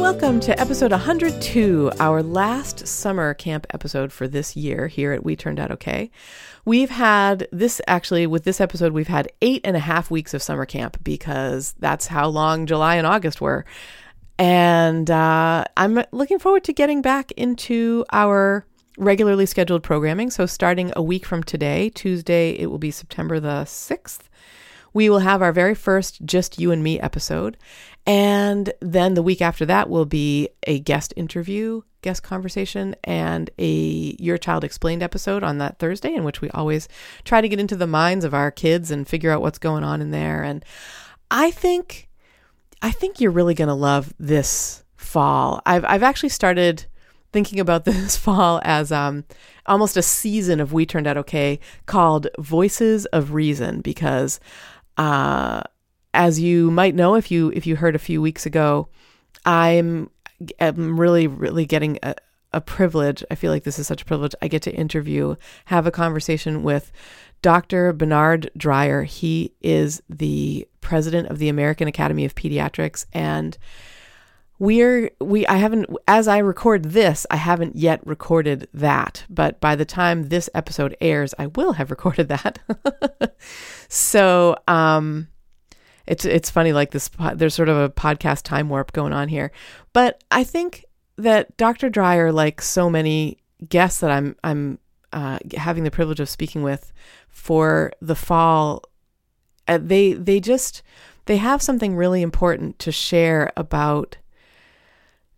Welcome 0.00 0.40
to 0.40 0.58
episode 0.58 0.92
102, 0.92 1.92
our 2.00 2.22
last 2.22 2.88
summer 2.88 3.34
camp 3.34 3.66
episode 3.74 4.10
for 4.10 4.26
this 4.26 4.56
year 4.56 4.88
here 4.88 5.12
at 5.12 5.22
We 5.22 5.36
Turned 5.36 5.60
Out 5.60 5.70
Okay. 5.70 6.10
We've 6.64 6.88
had 6.88 7.46
this 7.52 7.82
actually, 7.86 8.26
with 8.26 8.44
this 8.44 8.62
episode, 8.62 8.94
we've 8.94 9.08
had 9.08 9.30
eight 9.42 9.60
and 9.62 9.76
a 9.76 9.80
half 9.80 10.10
weeks 10.10 10.32
of 10.32 10.42
summer 10.42 10.64
camp 10.64 10.96
because 11.04 11.74
that's 11.80 12.06
how 12.06 12.28
long 12.28 12.64
July 12.64 12.94
and 12.94 13.06
August 13.06 13.42
were. 13.42 13.66
And 14.38 15.10
uh, 15.10 15.64
I'm 15.76 16.02
looking 16.12 16.38
forward 16.38 16.64
to 16.64 16.72
getting 16.72 17.02
back 17.02 17.30
into 17.32 18.06
our 18.10 18.64
regularly 18.96 19.44
scheduled 19.44 19.82
programming. 19.82 20.30
So, 20.30 20.46
starting 20.46 20.94
a 20.96 21.02
week 21.02 21.26
from 21.26 21.42
today, 21.42 21.90
Tuesday, 21.90 22.52
it 22.52 22.70
will 22.70 22.78
be 22.78 22.90
September 22.90 23.38
the 23.38 23.64
6th, 23.66 24.30
we 24.92 25.08
will 25.08 25.20
have 25.20 25.42
our 25.42 25.52
very 25.52 25.74
first 25.74 26.24
Just 26.24 26.58
You 26.58 26.70
and 26.72 26.82
Me 26.82 26.98
episode. 27.00 27.56
And 28.06 28.72
then 28.80 29.14
the 29.14 29.22
week 29.22 29.42
after 29.42 29.66
that 29.66 29.88
will 29.88 30.06
be 30.06 30.48
a 30.66 30.80
guest 30.80 31.12
interview, 31.16 31.82
guest 32.02 32.22
conversation, 32.22 32.96
and 33.04 33.50
a 33.58 34.16
Your 34.18 34.38
Child 34.38 34.64
Explained 34.64 35.02
episode 35.02 35.42
on 35.42 35.58
that 35.58 35.78
Thursday, 35.78 36.14
in 36.14 36.24
which 36.24 36.40
we 36.40 36.50
always 36.50 36.88
try 37.24 37.40
to 37.40 37.48
get 37.48 37.60
into 37.60 37.76
the 37.76 37.86
minds 37.86 38.24
of 38.24 38.34
our 38.34 38.50
kids 38.50 38.90
and 38.90 39.06
figure 39.06 39.30
out 39.30 39.42
what's 39.42 39.58
going 39.58 39.84
on 39.84 40.00
in 40.00 40.10
there. 40.10 40.42
And 40.42 40.64
I 41.30 41.50
think. 41.50 42.08
I 42.82 42.92
think 42.92 43.20
you're 43.20 43.30
really 43.30 43.52
going 43.52 43.68
to 43.68 43.74
love 43.74 44.14
this 44.18 44.84
fall. 44.96 45.60
I've 45.66 45.84
I've 45.84 46.02
actually 46.02 46.30
started 46.30 46.86
thinking 47.32 47.60
about 47.60 47.84
this 47.86 48.16
fall 48.16 48.60
as 48.64 48.92
um, 48.92 49.24
almost 49.66 49.96
a 49.96 50.02
season 50.02 50.60
of 50.60 50.72
We 50.72 50.86
Turned 50.86 51.06
Out 51.06 51.16
Okay 51.18 51.60
called 51.86 52.28
Voices 52.38 53.06
of 53.06 53.32
Reason 53.32 53.80
because 53.80 54.40
uh, 54.96 55.62
as 56.14 56.40
you 56.40 56.70
might 56.70 56.94
know 56.94 57.14
if 57.14 57.30
you 57.30 57.50
if 57.54 57.66
you 57.66 57.76
heard 57.76 57.94
a 57.94 58.00
few 58.00 58.20
weeks 58.20 58.46
ago, 58.46 58.88
I'm 59.44 60.10
am 60.58 60.98
really 60.98 61.26
really 61.26 61.66
getting 61.66 61.98
a, 62.02 62.14
a 62.52 62.60
privilege. 62.60 63.24
I 63.30 63.34
feel 63.34 63.52
like 63.52 63.64
this 63.64 63.78
is 63.78 63.86
such 63.86 64.02
a 64.02 64.06
privilege. 64.06 64.34
I 64.42 64.48
get 64.48 64.62
to 64.62 64.74
interview, 64.74 65.36
have 65.66 65.86
a 65.86 65.90
conversation 65.90 66.62
with 66.62 66.92
Dr. 67.42 67.92
Bernard 67.92 68.50
Dreyer. 68.56 69.04
He 69.04 69.54
is 69.60 70.02
the 70.08 70.68
president 70.80 71.28
of 71.28 71.38
the 71.38 71.48
American 71.48 71.88
Academy 71.88 72.24
of 72.24 72.34
Pediatrics 72.34 73.06
and 73.12 73.56
we're 74.58 75.10
we 75.20 75.46
I 75.46 75.56
haven't 75.56 75.86
as 76.06 76.28
I 76.28 76.38
record 76.38 76.84
this, 76.84 77.26
I 77.30 77.36
haven't 77.36 77.76
yet 77.76 78.06
recorded 78.06 78.68
that, 78.74 79.24
but 79.30 79.58
by 79.58 79.74
the 79.74 79.86
time 79.86 80.28
this 80.28 80.50
episode 80.54 80.94
airs, 81.00 81.34
I 81.38 81.46
will 81.46 81.72
have 81.72 81.90
recorded 81.90 82.28
that. 82.28 82.58
so, 83.88 84.56
um 84.68 85.28
it's 86.10 86.24
it's 86.24 86.50
funny 86.50 86.72
like 86.72 86.90
this 86.90 87.08
there's 87.36 87.54
sort 87.54 87.68
of 87.68 87.76
a 87.76 87.88
podcast 87.88 88.42
time 88.42 88.68
warp 88.68 88.92
going 88.92 89.12
on 89.12 89.28
here. 89.28 89.52
But 89.92 90.24
I 90.32 90.42
think 90.42 90.84
that 91.16 91.56
Dr. 91.56 91.88
Dreyer 91.88 92.32
like 92.32 92.60
so 92.60 92.90
many 92.90 93.38
guests 93.68 94.00
that 94.00 94.10
I'm 94.10 94.34
I'm 94.42 94.80
uh, 95.12 95.38
having 95.56 95.84
the 95.84 95.90
privilege 95.92 96.18
of 96.18 96.28
speaking 96.28 96.64
with 96.64 96.92
for 97.28 97.92
the 98.02 98.16
fall 98.16 98.82
uh, 99.68 99.78
they 99.80 100.14
they 100.14 100.40
just 100.40 100.82
they 101.26 101.36
have 101.36 101.62
something 101.62 101.94
really 101.94 102.22
important 102.22 102.80
to 102.80 102.90
share 102.90 103.52
about 103.56 104.16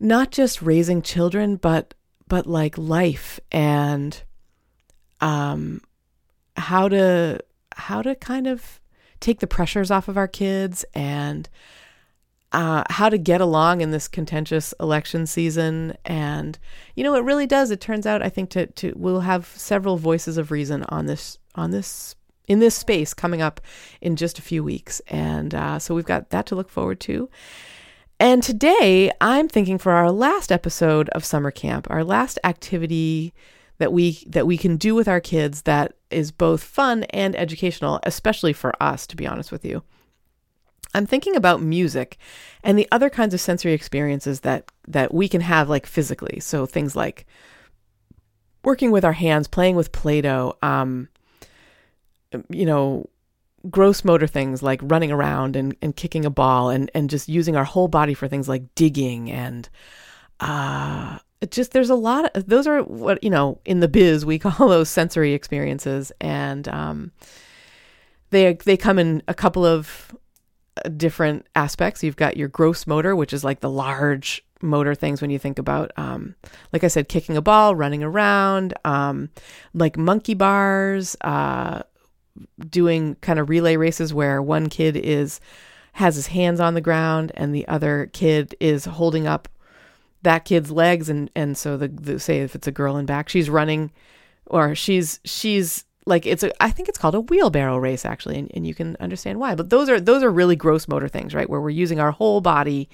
not 0.00 0.30
just 0.30 0.62
raising 0.62 1.02
children, 1.02 1.56
but 1.56 1.92
but 2.28 2.46
like 2.46 2.78
life 2.78 3.38
and 3.52 4.22
um 5.20 5.82
how 6.56 6.88
to 6.88 7.38
how 7.76 8.00
to 8.00 8.14
kind 8.14 8.46
of 8.46 8.80
take 9.22 9.40
the 9.40 9.46
pressures 9.46 9.90
off 9.90 10.08
of 10.08 10.16
our 10.16 10.28
kids 10.28 10.84
and 10.94 11.48
uh, 12.52 12.84
how 12.90 13.08
to 13.08 13.16
get 13.16 13.40
along 13.40 13.80
in 13.80 13.90
this 13.90 14.08
contentious 14.08 14.74
election 14.78 15.26
season. 15.26 15.96
And 16.04 16.58
you 16.94 17.02
know 17.02 17.14
it 17.14 17.24
really 17.24 17.46
does. 17.46 17.70
It 17.70 17.80
turns 17.80 18.06
out 18.06 18.22
i 18.22 18.28
think 18.28 18.50
to, 18.50 18.66
to 18.66 18.92
we'll 18.96 19.20
have 19.20 19.46
several 19.46 19.96
voices 19.96 20.36
of 20.36 20.50
reason 20.50 20.84
on 20.90 21.06
this 21.06 21.38
on 21.54 21.70
this 21.70 22.14
in 22.48 22.58
this 22.58 22.74
space 22.74 23.14
coming 23.14 23.40
up 23.40 23.60
in 24.00 24.16
just 24.16 24.38
a 24.38 24.42
few 24.42 24.62
weeks. 24.62 25.00
And 25.08 25.54
uh, 25.54 25.78
so 25.78 25.94
we've 25.94 26.04
got 26.04 26.30
that 26.30 26.46
to 26.46 26.54
look 26.54 26.68
forward 26.68 27.00
to. 27.00 27.30
And 28.20 28.42
today 28.42 29.10
I'm 29.20 29.48
thinking 29.48 29.78
for 29.78 29.92
our 29.92 30.10
last 30.10 30.52
episode 30.52 31.08
of 31.10 31.24
summer 31.24 31.50
camp, 31.50 31.86
our 31.90 32.04
last 32.04 32.38
activity 32.44 33.32
that 33.78 33.92
we 33.92 34.24
that 34.28 34.46
we 34.46 34.56
can 34.56 34.76
do 34.76 34.94
with 34.94 35.08
our 35.08 35.20
kids 35.20 35.62
that 35.62 35.94
is 36.12 36.30
both 36.30 36.62
fun 36.62 37.04
and 37.04 37.34
educational, 37.36 38.00
especially 38.04 38.52
for 38.52 38.72
us 38.82 39.06
to 39.08 39.16
be 39.16 39.26
honest 39.26 39.52
with 39.52 39.64
you. 39.64 39.82
I'm 40.94 41.06
thinking 41.06 41.36
about 41.36 41.62
music 41.62 42.18
and 42.62 42.78
the 42.78 42.88
other 42.92 43.08
kinds 43.08 43.32
of 43.32 43.40
sensory 43.40 43.72
experiences 43.72 44.40
that 44.40 44.70
that 44.88 45.14
we 45.14 45.28
can 45.28 45.40
have 45.40 45.68
like 45.68 45.86
physically. 45.86 46.40
So 46.40 46.66
things 46.66 46.94
like 46.94 47.26
working 48.64 48.90
with 48.90 49.04
our 49.04 49.14
hands, 49.14 49.48
playing 49.48 49.76
with 49.76 49.92
play-doh, 49.92 50.56
um, 50.62 51.08
you 52.48 52.66
know, 52.66 53.08
gross 53.70 54.04
motor 54.04 54.26
things 54.26 54.62
like 54.62 54.80
running 54.82 55.12
around 55.12 55.56
and, 55.56 55.76
and 55.80 55.96
kicking 55.96 56.24
a 56.24 56.30
ball 56.30 56.68
and, 56.68 56.90
and 56.94 57.08
just 57.08 57.28
using 57.28 57.56
our 57.56 57.64
whole 57.64 57.88
body 57.88 58.14
for 58.14 58.28
things 58.28 58.48
like 58.48 58.74
digging 58.74 59.30
and 59.30 59.68
uh 60.40 61.18
just 61.50 61.72
there's 61.72 61.90
a 61.90 61.94
lot 61.94 62.30
of 62.34 62.46
those 62.46 62.66
are 62.66 62.82
what 62.82 63.22
you 63.22 63.30
know 63.30 63.60
in 63.64 63.80
the 63.80 63.88
biz 63.88 64.24
we 64.24 64.38
call 64.38 64.68
those 64.68 64.88
sensory 64.88 65.32
experiences. 65.34 66.12
And 66.20 66.68
um 66.68 67.12
they 68.30 68.54
they 68.54 68.76
come 68.76 68.98
in 68.98 69.22
a 69.28 69.34
couple 69.34 69.64
of 69.64 70.16
uh, 70.84 70.88
different 70.90 71.46
aspects. 71.54 72.02
You've 72.02 72.16
got 72.16 72.36
your 72.36 72.48
gross 72.48 72.86
motor 72.86 73.14
which 73.16 73.32
is 73.32 73.44
like 73.44 73.60
the 73.60 73.70
large 73.70 74.44
motor 74.62 74.94
things 74.94 75.20
when 75.20 75.30
you 75.30 75.38
think 75.38 75.58
about 75.58 75.90
um, 75.96 76.34
like 76.72 76.84
i 76.84 76.88
said 76.88 77.08
kicking 77.08 77.36
a 77.36 77.42
ball 77.42 77.74
running 77.74 78.02
around 78.02 78.74
um, 78.84 79.28
like 79.74 79.96
monkey 79.96 80.34
bars 80.34 81.16
uh, 81.22 81.82
doing 82.68 83.16
kind 83.16 83.38
of 83.38 83.48
relay 83.48 83.76
races 83.76 84.14
where 84.14 84.40
one 84.40 84.68
kid 84.68 84.96
is 84.96 85.40
has 85.94 86.16
his 86.16 86.28
hands 86.28 86.60
on 86.60 86.74
the 86.74 86.80
ground 86.80 87.32
and 87.34 87.54
the 87.54 87.66
other 87.68 88.08
kid 88.12 88.54
is 88.60 88.84
holding 88.84 89.26
up 89.26 89.48
that 90.22 90.44
kid's 90.44 90.70
legs 90.70 91.08
and 91.08 91.30
and 91.34 91.56
so 91.56 91.76
the, 91.76 91.88
the 91.88 92.18
say 92.18 92.40
if 92.40 92.54
it's 92.54 92.66
a 92.66 92.72
girl 92.72 92.96
in 92.96 93.06
back 93.06 93.28
she's 93.28 93.50
running 93.50 93.90
or 94.46 94.74
she's 94.74 95.20
she's 95.24 95.84
like 96.06 96.26
it's 96.26 96.42
a 96.42 96.62
I 96.62 96.70
think 96.70 96.88
it's 96.88 96.98
called 96.98 97.14
a 97.14 97.20
wheelbarrow 97.20 97.78
race 97.78 98.04
actually 98.04 98.38
and, 98.38 98.50
and 98.54 98.66
you 98.66 98.74
can 98.74 98.96
understand 99.00 99.38
why. 99.38 99.54
But 99.54 99.70
those 99.70 99.88
are 99.88 100.00
those 100.00 100.22
are 100.22 100.30
really 100.30 100.56
gross 100.56 100.88
motor 100.88 101.08
things 101.08 101.34
right 101.34 101.48
where 101.48 101.60
we're 101.60 101.70
using 101.70 102.00
our 102.00 102.10
whole 102.10 102.40
body. 102.40 102.88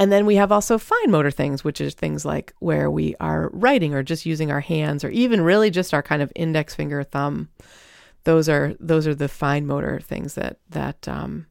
And 0.00 0.12
then 0.12 0.26
we 0.26 0.36
have 0.36 0.52
also 0.52 0.78
fine 0.78 1.10
motor 1.10 1.30
things 1.30 1.64
which 1.64 1.80
is 1.80 1.94
things 1.94 2.24
like 2.24 2.54
where 2.60 2.90
we 2.90 3.16
are 3.18 3.50
writing 3.52 3.94
or 3.94 4.02
just 4.02 4.26
using 4.26 4.50
our 4.50 4.60
hands 4.60 5.02
or 5.02 5.10
even 5.10 5.40
really 5.40 5.70
just 5.70 5.92
our 5.92 6.02
kind 6.02 6.22
of 6.22 6.32
index 6.36 6.74
finger 6.74 7.02
thumb. 7.02 7.48
Those 8.24 8.48
are 8.48 8.74
those 8.78 9.06
are 9.06 9.14
the 9.14 9.28
fine 9.28 9.66
motor 9.66 9.98
things 10.00 10.34
that 10.34 10.58
that 10.70 11.08
um, 11.08 11.46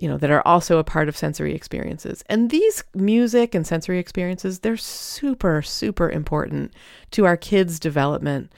you 0.00 0.08
know 0.08 0.16
that 0.16 0.30
are 0.30 0.46
also 0.46 0.78
a 0.78 0.84
part 0.84 1.08
of 1.08 1.16
sensory 1.16 1.54
experiences. 1.54 2.24
And 2.26 2.50
these 2.50 2.82
music 2.94 3.54
and 3.54 3.66
sensory 3.66 3.98
experiences 3.98 4.60
they're 4.60 4.76
super 4.78 5.60
super 5.60 6.10
important 6.10 6.72
to 7.12 7.26
our 7.26 7.36
kids 7.36 7.78
development. 7.78 8.50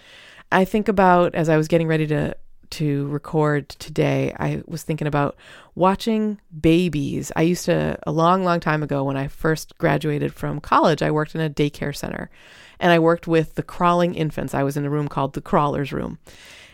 I 0.52 0.64
think 0.64 0.86
about 0.86 1.34
as 1.34 1.48
i 1.48 1.56
was 1.56 1.66
getting 1.68 1.88
ready 1.88 2.06
to 2.06 2.36
to 2.70 3.06
record 3.08 3.68
today 3.68 4.34
i 4.38 4.62
was 4.66 4.82
thinking 4.82 5.06
about 5.06 5.36
watching 5.74 6.40
babies. 6.58 7.32
I 7.34 7.42
used 7.42 7.64
to 7.66 7.98
a 8.06 8.12
long 8.12 8.44
long 8.44 8.60
time 8.60 8.82
ago 8.84 9.02
when 9.02 9.16
i 9.16 9.26
first 9.26 9.76
graduated 9.78 10.32
from 10.32 10.60
college 10.60 11.02
i 11.02 11.10
worked 11.10 11.34
in 11.34 11.40
a 11.40 11.50
daycare 11.50 11.94
center. 11.94 12.30
And 12.78 12.92
i 12.92 13.00
worked 13.00 13.26
with 13.26 13.56
the 13.56 13.64
crawling 13.64 14.14
infants. 14.14 14.54
I 14.54 14.62
was 14.62 14.76
in 14.76 14.84
a 14.84 14.90
room 14.90 15.08
called 15.08 15.32
the 15.34 15.40
crawlers 15.40 15.92
room. 15.92 16.18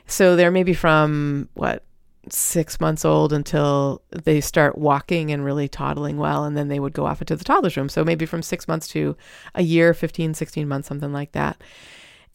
So 0.06 0.36
they're 0.36 0.50
maybe 0.50 0.74
from 0.74 1.48
what 1.54 1.84
six 2.32 2.80
months 2.80 3.04
old 3.04 3.32
until 3.32 4.02
they 4.10 4.40
start 4.40 4.78
walking 4.78 5.30
and 5.30 5.44
really 5.44 5.68
toddling 5.68 6.16
well 6.16 6.44
and 6.44 6.56
then 6.56 6.68
they 6.68 6.80
would 6.80 6.92
go 6.92 7.06
off 7.06 7.20
into 7.20 7.36
the 7.36 7.44
toddler's 7.44 7.76
room. 7.76 7.88
So 7.88 8.04
maybe 8.04 8.26
from 8.26 8.42
six 8.42 8.68
months 8.68 8.88
to 8.88 9.16
a 9.54 9.62
year 9.62 9.94
15 9.94 10.34
16 10.34 10.68
months 10.68 10.88
something 10.88 11.12
like 11.12 11.32
that. 11.32 11.62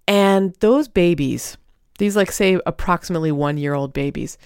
And 0.07 0.53
those 0.59 0.87
babies 0.87 1.57
these 1.99 2.15
like 2.15 2.31
say 2.31 2.59
approximately 2.65 3.31
one 3.31 3.57
year 3.57 3.73
old 3.73 3.93
babies 3.93 4.37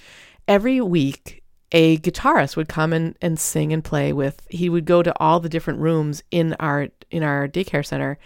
every 0.48 0.82
week 0.82 1.44
a 1.74 1.98
guitarist 1.98 2.56
would 2.56 2.70
come 2.70 2.94
and, 2.94 3.18
and 3.22 3.40
sing 3.40 3.74
and 3.74 3.84
play 3.84 4.14
with 4.14 4.46
he 4.50 4.70
would 4.70 4.86
go 4.86 5.04
to 5.04 5.14
all 5.20 5.40
the 5.40 5.50
different 5.50 5.80
rooms 5.80 6.24
in 6.32 6.54
our 6.60 6.88
in 7.10 7.24
our 7.24 7.48
daycare 7.48 7.86
center 7.86 8.18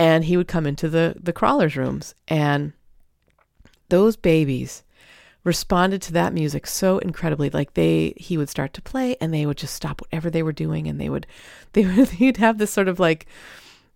and 0.00 0.24
he 0.24 0.38
would 0.38 0.48
come 0.48 0.66
into 0.66 0.88
the 0.88 1.14
the 1.20 1.32
crawlers 1.32 1.76
rooms. 1.76 2.14
And 2.26 2.72
those 3.90 4.16
babies 4.16 4.82
responded 5.42 6.02
to 6.02 6.12
that 6.12 6.34
music 6.34 6.66
so 6.66 6.98
incredibly 6.98 7.48
like 7.50 7.74
they 7.74 8.12
he 8.16 8.36
would 8.36 8.48
start 8.48 8.74
to 8.74 8.82
play 8.82 9.16
and 9.20 9.32
they 9.32 9.46
would 9.46 9.56
just 9.56 9.74
stop 9.74 10.02
whatever 10.02 10.28
they 10.28 10.42
were 10.42 10.52
doing 10.52 10.86
and 10.86 11.00
they 11.00 11.08
would 11.08 11.26
they 11.72 11.84
would 11.86 12.08
he'd 12.10 12.36
have 12.36 12.58
this 12.58 12.72
sort 12.72 12.88
of 12.88 13.00
like 13.00 13.26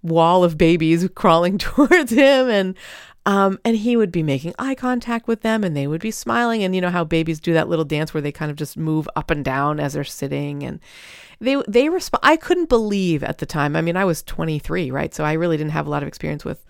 wall 0.02 0.44
of 0.44 0.56
babies 0.56 1.06
crawling 1.14 1.58
towards 1.58 2.12
him 2.12 2.49
and 2.49 2.75
um, 3.26 3.58
and 3.64 3.76
he 3.76 3.96
would 3.96 4.12
be 4.12 4.23
making 4.23 4.55
eye 4.58 4.75
contact 4.75 5.26
with 5.26 5.41
them 5.41 5.64
and 5.64 5.75
they 5.75 5.87
would 5.87 6.02
be 6.02 6.11
smiling. 6.11 6.62
And 6.62 6.75
you 6.75 6.81
know 6.81 6.91
how 6.91 7.05
babies 7.05 7.41
do 7.41 7.55
that 7.55 7.69
little 7.69 7.85
dance 7.85 8.12
where 8.12 8.20
they 8.20 8.32
kind 8.32 8.50
of 8.50 8.56
just 8.56 8.76
move 8.76 9.08
up 9.17 9.31
and 9.31 9.44
down 9.44 9.81
as 9.81 9.94
they're 9.94 10.05
sitting. 10.05 10.62
And 10.62 10.79
they, 11.40 11.56
they 11.67 11.88
respond. 11.88 12.20
I 12.23 12.37
couldn't 12.37 12.69
believe 12.69 13.23
at 13.23 13.38
the 13.38 13.47
time. 13.47 13.76
I 13.76 13.81
mean, 13.81 13.97
I 13.97 14.05
was 14.05 14.23
23, 14.23 14.90
right? 14.90 15.14
So 15.14 15.25
I 15.25 15.32
really 15.32 15.56
didn't 15.56 15.73
have 15.73 15.87
a 15.87 15.90
lot 15.90 16.02
of 16.02 16.06
experience 16.06 16.44
with, 16.44 16.67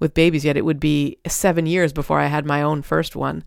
with 0.00 0.14
babies 0.14 0.46
yet. 0.46 0.56
It 0.56 0.64
would 0.64 0.80
be 0.80 1.18
seven 1.26 1.66
years 1.66 1.92
before 1.92 2.20
I 2.20 2.26
had 2.26 2.46
my 2.46 2.62
own 2.62 2.80
first 2.80 3.14
one. 3.14 3.44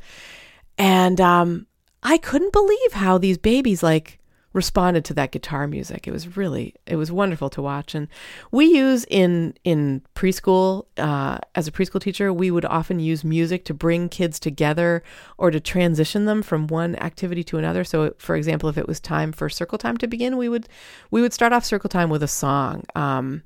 And, 0.78 1.22
um, 1.22 1.68
I 2.04 2.18
couldn't 2.18 2.52
believe 2.52 2.94
how 2.94 3.18
these 3.18 3.38
babies 3.38 3.84
like 3.84 4.20
responded 4.54 5.06
to 5.06 5.14
that 5.14 5.32
guitar 5.32 5.66
music. 5.66 6.08
It 6.08 6.12
was 6.12 6.36
really 6.36 6.76
it 6.86 6.96
was 6.96 7.12
wonderful 7.12 7.50
to 7.52 7.62
watch. 7.62 7.96
And 7.96 8.08
we 8.52 8.66
use 8.66 9.06
in 9.06 9.54
in 9.64 10.02
preschool 10.16 10.86
uh, 10.98 11.38
as 11.56 11.68
a 11.68 11.72
preschool 11.72 12.02
teacher, 12.02 12.34
we 12.34 12.52
would 12.52 12.66
often 12.66 13.00
use 13.00 13.24
music 13.24 13.64
to 13.66 13.74
bring 13.74 14.10
kids 14.10 14.40
together 14.40 15.04
or 15.38 15.52
to 15.52 15.60
transition 15.60 16.26
them 16.26 16.42
from 16.42 16.68
one 16.68 16.96
activity 16.98 17.44
to 17.46 17.58
another. 17.58 17.84
So, 17.84 18.14
for 18.18 18.36
example, 18.36 18.68
if 18.68 18.78
it 18.78 18.88
was 18.88 19.00
time 19.00 19.32
for 19.32 19.48
circle 19.48 19.78
time 19.78 19.98
to 19.98 20.08
begin, 20.08 20.38
we 20.38 20.50
would 20.50 20.68
we 21.12 21.22
would 21.22 21.34
start 21.34 21.54
off 21.54 21.64
circle 21.64 21.90
time 21.90 22.10
with 22.10 22.24
a 22.24 22.28
song. 22.28 22.84
Um, 22.96 23.44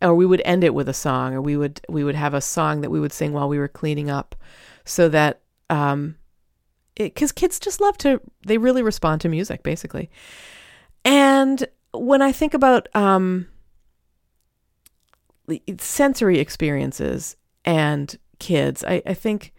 or 0.00 0.14
we 0.14 0.26
would 0.26 0.42
end 0.44 0.62
it 0.62 0.74
with 0.74 0.88
a 0.88 0.94
song, 0.94 1.34
or 1.34 1.42
we 1.42 1.56
would 1.56 1.80
we 1.88 2.04
would 2.04 2.14
have 2.14 2.32
a 2.32 2.40
song 2.40 2.82
that 2.82 2.90
we 2.90 3.00
would 3.00 3.12
sing 3.12 3.32
while 3.32 3.48
we 3.48 3.58
were 3.58 3.66
cleaning 3.66 4.08
up, 4.08 4.36
so 4.84 5.08
that 5.08 5.40
um, 5.70 6.16
because 6.96 7.32
kids 7.32 7.60
just 7.60 7.80
love 7.80 7.96
to 7.98 8.20
they 8.46 8.58
really 8.58 8.82
respond 8.82 9.20
to 9.20 9.28
music 9.28 9.62
basically. 9.62 10.10
And 11.04 11.66
when 11.92 12.22
i 12.22 12.32
think 12.32 12.54
about 12.54 12.88
um, 12.94 13.46
sensory 15.78 16.38
experiences 16.38 17.36
and 17.64 18.18
kids 18.38 18.84
I, 18.84 19.02
I 19.06 19.14
think 19.14 19.52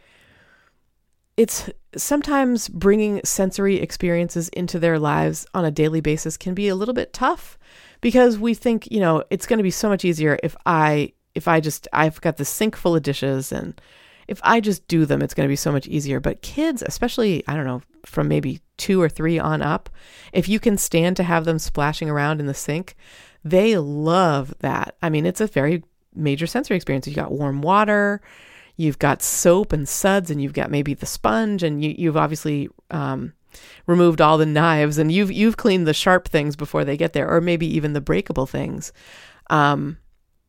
it's 1.38 1.70
sometimes 1.96 2.70
bringing 2.70 3.22
sensory 3.24 3.78
experiences 3.78 4.50
into 4.50 4.80
their 4.80 5.00
lives 5.00 5.48
on 5.54 5.66
a 5.66 5.72
daily 5.72 6.02
basis 6.02 6.38
can 6.38 6.54
be 6.54 6.68
a 6.68 6.76
little 6.76 6.94
bit 6.94 7.14
tough 7.14 7.58
because 8.02 8.38
we 8.38 8.54
think 8.54 8.90
you 8.92 9.00
know 9.00 9.24
it's 9.30 9.48
going 9.48 9.58
to 9.58 9.64
be 9.64 9.72
so 9.72 9.90
much 9.90 10.06
easier 10.06 10.38
if 10.44 10.56
i 10.66 11.12
if 11.34 11.48
i 11.48 11.60
just 11.60 11.88
i've 11.94 12.22
got 12.22 12.38
the 12.38 12.46
sink 12.46 12.76
full 12.76 12.96
of 12.96 13.04
dishes 13.04 13.52
and 13.52 13.82
if 14.30 14.40
I 14.44 14.60
just 14.60 14.88
do 14.88 15.06
them, 15.06 15.24
it's 15.24 15.34
going 15.34 15.48
to 15.48 15.52
be 15.52 15.56
so 15.56 15.72
much 15.72 15.88
easier. 15.88 16.20
But 16.20 16.44
kids, 16.44 16.84
especially, 16.86 17.44
I 17.48 17.56
don't 17.56 17.66
know, 17.66 17.82
from 18.06 18.28
maybe 18.28 18.62
two 18.78 19.02
or 19.02 19.10
three 19.10 19.40
on 19.40 19.64
up, 19.64 19.90
if 20.32 20.48
you 20.48 20.60
can 20.60 20.78
stand 20.78 21.18
to 21.18 21.24
have 21.24 21.46
them 21.46 21.58
splashing 21.58 22.12
around 22.12 22.40
in 22.40 22.46
the 22.46 22.54
sink, 22.54 22.96
they 23.44 23.76
love 23.78 24.54
that. 24.60 24.96
I 25.02 25.10
mean, 25.10 25.26
it's 25.26 25.42
a 25.42 25.48
very 25.48 25.84
major 26.14 26.46
sensory 26.46 26.76
experience. 26.76 27.08
You've 27.08 27.16
got 27.16 27.32
warm 27.32 27.64
water, 27.64 28.22
you've 28.78 29.00
got 29.00 29.24
soap 29.24 29.74
and 29.74 29.90
suds, 29.90 30.30
and 30.30 30.40
you've 30.40 30.54
got 30.54 30.70
maybe 30.70 30.94
the 30.94 31.08
sponge, 31.08 31.64
and 31.64 31.84
you, 31.84 31.96
you've 31.98 32.18
obviously 32.18 32.70
um, 32.92 33.34
removed 33.88 34.22
all 34.22 34.38
the 34.38 34.46
knives, 34.46 35.00
and 35.00 35.12
you've 35.12 35.32
you've 35.32 35.58
cleaned 35.58 35.88
the 35.88 35.94
sharp 35.94 36.28
things 36.28 36.56
before 36.56 36.86
they 36.86 36.98
get 36.98 37.14
there, 37.14 37.28
or 37.28 37.42
maybe 37.42 37.66
even 37.66 37.94
the 37.94 38.02
breakable 38.02 38.46
things. 38.46 38.94
Um, 39.50 39.98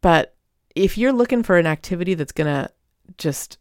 but 0.02 0.36
if 0.74 0.98
you're 0.98 1.14
looking 1.14 1.42
for 1.42 1.56
an 1.56 1.66
activity 1.66 2.12
that's 2.12 2.32
gonna 2.32 2.68
just 3.16 3.56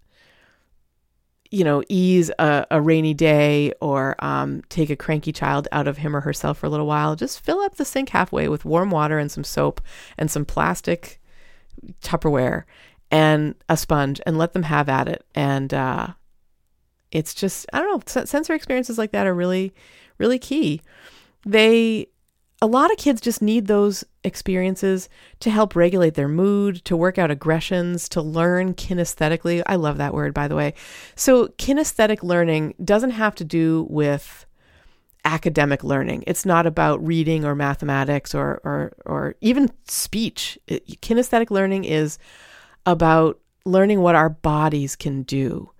you 1.51 1.63
know, 1.63 1.83
ease 1.89 2.29
a, 2.37 2.65
a 2.69 2.79
rainy 2.79 3.13
day 3.13 3.73
or 3.81 4.15
um, 4.23 4.61
take 4.69 4.89
a 4.89 4.95
cranky 4.95 5.31
child 5.31 5.67
out 5.71 5.87
of 5.87 5.97
him 5.97 6.15
or 6.15 6.21
herself 6.21 6.59
for 6.59 6.67
a 6.67 6.69
little 6.69 6.85
while, 6.85 7.15
just 7.15 7.43
fill 7.43 7.59
up 7.59 7.75
the 7.75 7.85
sink 7.85 8.09
halfway 8.09 8.47
with 8.47 8.65
warm 8.65 8.91
water 8.91 9.17
and 9.17 9.31
some 9.31 9.43
soap 9.43 9.81
and 10.17 10.29
some 10.29 10.45
plastic 10.45 11.19
Tupperware 12.01 12.65
and 13.09 13.55
a 13.67 13.77
sponge 13.77 14.21
and 14.25 14.37
let 14.37 14.53
them 14.53 14.63
have 14.63 14.89
at 14.89 15.07
it. 15.07 15.25
And 15.33 15.73
uh, 15.73 16.09
it's 17.11 17.33
just, 17.33 17.65
I 17.73 17.79
don't 17.79 18.07
know, 18.07 18.23
sensory 18.25 18.55
experiences 18.55 18.97
like 18.97 19.11
that 19.11 19.25
are 19.25 19.33
really, 19.33 19.73
really 20.17 20.39
key. 20.39 20.81
They 21.45 22.09
a 22.61 22.67
lot 22.67 22.91
of 22.91 22.97
kids 22.97 23.21
just 23.21 23.41
need 23.41 23.67
those 23.67 24.03
experiences 24.23 25.07
to 25.39 25.49
help 25.49 25.75
regulate 25.75 26.15
their 26.15 26.27
mood, 26.27 26.83
to 26.85 26.97
work 26.97 27.17
out 27.17 27.31
aggressions, 27.31 28.09
to 28.09 28.21
learn 28.21 28.73
kinesthetically. 28.73 29.63
I 29.65 29.75
love 29.75 29.97
that 29.97 30.13
word, 30.13 30.33
by 30.33 30.47
the 30.47 30.55
way. 30.55 30.73
So, 31.15 31.47
kinesthetic 31.47 32.21
learning 32.21 32.75
doesn't 32.83 33.11
have 33.11 33.35
to 33.35 33.45
do 33.45 33.87
with 33.89 34.45
academic 35.25 35.83
learning. 35.83 36.23
It's 36.27 36.45
not 36.45 36.65
about 36.65 37.05
reading 37.05 37.45
or 37.45 37.55
mathematics 37.55 38.35
or 38.35 38.59
or 38.63 38.93
or 39.05 39.35
even 39.41 39.69
speech. 39.87 40.57
Kinesthetic 40.69 41.51
learning 41.51 41.85
is 41.85 42.17
about 42.85 43.39
learning 43.65 44.01
what 44.01 44.15
our 44.15 44.29
bodies 44.29 44.95
can 44.95 45.23
do. 45.23 45.71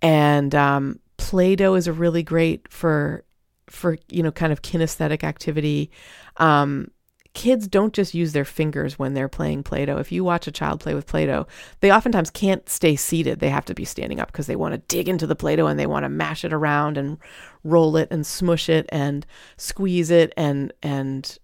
And 0.00 0.54
um, 0.54 1.00
Play-Doh 1.16 1.74
is 1.74 1.86
a 1.86 1.92
really 1.92 2.22
great 2.22 2.70
for 2.72 3.24
for 3.70 3.96
you 4.08 4.22
know 4.22 4.32
kind 4.32 4.52
of 4.52 4.62
kinesthetic 4.62 5.24
activity 5.24 5.90
um, 6.38 6.90
kids 7.34 7.68
don't 7.68 7.92
just 7.92 8.14
use 8.14 8.32
their 8.32 8.44
fingers 8.44 8.98
when 8.98 9.14
they're 9.14 9.28
playing 9.28 9.62
play-doh. 9.62 9.98
If 9.98 10.10
you 10.10 10.24
watch 10.24 10.46
a 10.46 10.52
child 10.52 10.80
play 10.80 10.94
with 10.94 11.06
play-doh 11.06 11.46
they 11.80 11.92
oftentimes 11.92 12.30
can't 12.30 12.68
stay 12.68 12.96
seated. 12.96 13.40
They 13.40 13.50
have 13.50 13.64
to 13.66 13.74
be 13.74 13.84
standing 13.84 14.20
up 14.20 14.32
because 14.32 14.46
they 14.46 14.56
want 14.56 14.74
to 14.74 14.78
dig 14.88 15.08
into 15.08 15.26
the 15.26 15.36
play-doh 15.36 15.66
and 15.66 15.78
they 15.78 15.86
want 15.86 16.04
to 16.04 16.08
mash 16.08 16.44
it 16.44 16.52
around 16.52 16.98
and 16.98 17.18
roll 17.64 17.96
it 17.96 18.08
and 18.10 18.26
smush 18.26 18.68
it 18.68 18.86
and 18.90 19.26
squeeze 19.56 20.10
it 20.10 20.32
and 20.36 20.72
and 20.82 21.38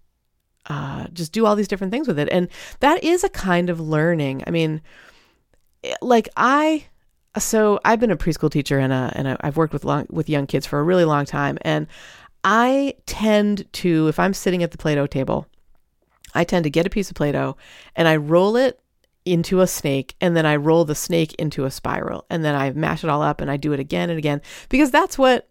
uh, 0.67 1.05
just 1.13 1.31
do 1.31 1.45
all 1.45 1.55
these 1.55 1.67
different 1.67 1.91
things 1.93 2.07
with 2.07 2.17
it. 2.17 2.27
And 2.31 2.49
that 2.79 3.03
is 3.03 3.23
a 3.23 3.29
kind 3.29 3.69
of 3.69 3.79
learning. 3.79 4.43
I 4.47 4.51
mean 4.51 4.81
like 6.01 6.29
i 6.35 6.85
so 7.37 7.79
I've 7.83 7.99
been 7.99 8.11
a 8.11 8.17
preschool 8.17 8.51
teacher 8.51 8.79
and 8.79 8.93
a, 8.93 9.11
and 9.15 9.37
I've 9.41 9.57
worked 9.57 9.73
with 9.73 9.83
long 9.83 10.07
with 10.09 10.29
young 10.29 10.47
kids 10.47 10.65
for 10.65 10.79
a 10.79 10.83
really 10.83 11.05
long 11.05 11.25
time, 11.25 11.57
and 11.61 11.87
I 12.43 12.93
tend 13.05 13.71
to 13.73 14.07
if 14.07 14.19
I'm 14.19 14.33
sitting 14.33 14.61
at 14.61 14.71
the 14.71 14.77
Play-Doh 14.77 15.07
table, 15.07 15.47
I 16.35 16.43
tend 16.43 16.63
to 16.65 16.69
get 16.69 16.85
a 16.85 16.91
piece 16.91 17.09
of 17.09 17.15
Play-Doh 17.15 17.57
and 17.95 18.07
I 18.07 18.17
roll 18.17 18.55
it 18.55 18.79
into 19.25 19.61
a 19.61 19.67
snake 19.67 20.15
and 20.21 20.37
then 20.37 20.45
I 20.45 20.55
roll 20.55 20.85
the 20.85 20.93
snake 20.93 21.33
into 21.35 21.65
a 21.65 21.71
spiral 21.71 22.25
and 22.29 22.45
then 22.45 22.53
I 22.53 22.69
mash 22.71 23.03
it 23.03 23.09
all 23.09 23.23
up 23.23 23.41
and 23.41 23.49
I 23.49 23.57
do 23.57 23.73
it 23.73 23.79
again 23.79 24.11
and 24.11 24.19
again 24.19 24.41
because 24.69 24.91
that's 24.91 25.17
what 25.17 25.49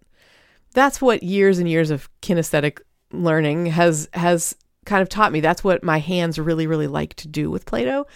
that's 0.72 1.02
what 1.02 1.22
years 1.22 1.58
and 1.58 1.68
years 1.68 1.90
of 1.90 2.08
kinesthetic 2.22 2.80
learning 3.10 3.66
has 3.66 4.08
has 4.12 4.54
kind 4.84 5.02
of 5.02 5.08
taught 5.08 5.32
me. 5.32 5.40
That's 5.40 5.64
what 5.64 5.82
my 5.82 5.98
hands 5.98 6.38
really 6.38 6.68
really 6.68 6.86
like 6.86 7.14
to 7.14 7.28
do 7.28 7.50
with 7.50 7.66
Play-Doh. 7.66 8.06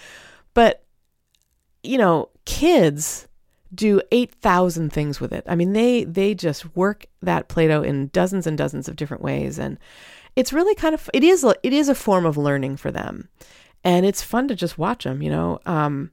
But 0.54 0.85
you 1.83 1.99
know, 1.99 2.31
kids 2.45 3.27
do 3.75 4.01
8,000 4.11 4.93
things 4.93 5.21
with 5.21 5.33
it. 5.33 5.45
I 5.47 5.55
mean, 5.55 5.73
they 5.73 6.05
they 6.05 6.35
just 6.35 6.77
work 6.77 7.07
that 7.23 7.49
Play-Doh 7.49 7.83
in 7.83 8.09
dozens 8.09 8.47
and 8.47 8.57
dozens 8.57 8.89
of 8.89 8.97
different 8.97 9.23
ways 9.23 9.59
and 9.59 9.79
it's 10.39 10.53
really 10.53 10.77
kind 10.77 10.95
of 10.95 11.11
it 11.13 11.25
is 11.25 11.45
it 11.65 11.73
is 11.73 11.89
a 11.89 11.97
form 11.97 12.25
of 12.25 12.37
learning 12.37 12.77
for 12.77 12.93
them. 12.93 13.29
And 13.83 14.07
it's 14.07 14.23
fun 14.23 14.47
to 14.49 14.55
just 14.55 14.79
watch 14.79 15.05
them, 15.05 15.21
you 15.21 15.31
know. 15.31 15.59
Um, 15.67 16.13